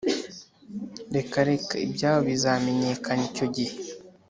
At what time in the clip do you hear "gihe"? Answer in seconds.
3.55-3.75